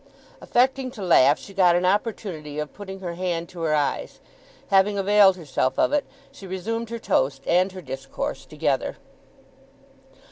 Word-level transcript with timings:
Affecting 0.41 0.89
to 0.97 1.03
laugh, 1.03 1.37
she 1.37 1.53
got 1.53 1.75
an 1.75 1.85
opportunity 1.85 2.57
of 2.57 2.73
putting 2.73 3.01
her 3.01 3.13
hand 3.13 3.47
to 3.49 3.61
her 3.61 3.75
eyes. 3.75 4.19
Having 4.69 4.97
availed 4.97 5.37
herself 5.37 5.77
of 5.77 5.93
it, 5.93 6.05
she 6.31 6.47
resumed 6.47 6.89
her 6.89 6.97
toast 6.97 7.43
and 7.45 7.71
her 7.73 7.83
discourse 7.83 8.47
together. 8.47 8.95